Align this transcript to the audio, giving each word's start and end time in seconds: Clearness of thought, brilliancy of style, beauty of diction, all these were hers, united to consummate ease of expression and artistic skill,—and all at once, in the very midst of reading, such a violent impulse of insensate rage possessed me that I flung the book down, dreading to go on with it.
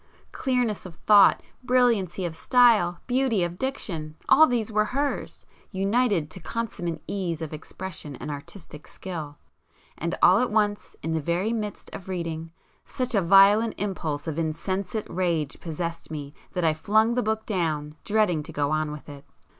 Clearness 0.31 0.87
of 0.87 0.95
thought, 1.05 1.43
brilliancy 1.63 2.25
of 2.25 2.33
style, 2.35 3.01
beauty 3.05 3.43
of 3.43 3.59
diction, 3.59 4.15
all 4.27 4.47
these 4.47 4.71
were 4.71 4.85
hers, 4.85 5.45
united 5.71 6.31
to 6.31 6.39
consummate 6.39 7.03
ease 7.05 7.39
of 7.39 7.53
expression 7.53 8.15
and 8.15 8.31
artistic 8.31 8.87
skill,—and 8.87 10.15
all 10.23 10.39
at 10.39 10.49
once, 10.49 10.95
in 11.03 11.13
the 11.13 11.21
very 11.21 11.53
midst 11.53 11.91
of 11.93 12.09
reading, 12.09 12.51
such 12.83 13.13
a 13.13 13.21
violent 13.21 13.75
impulse 13.77 14.25
of 14.25 14.39
insensate 14.39 15.05
rage 15.07 15.59
possessed 15.59 16.09
me 16.09 16.33
that 16.53 16.63
I 16.65 16.73
flung 16.73 17.13
the 17.13 17.21
book 17.21 17.45
down, 17.45 17.95
dreading 18.03 18.41
to 18.41 18.51
go 18.51 18.71
on 18.71 18.91
with 18.91 19.07
it. 19.07 19.23